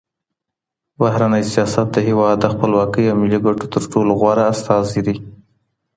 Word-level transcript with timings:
بهرنی 0.99 1.43
سیاست 1.53 1.87
د 1.93 1.97
هیواد 2.07 2.35
د 2.41 2.45
خپلواکۍ 2.53 3.03
او 3.09 3.17
ملي 3.21 3.39
ګټو 3.45 3.65
تر 3.73 3.83
ټولو 3.91 4.11
غوره 4.19 4.43
استازی 4.53 5.01
دی. 5.07 5.17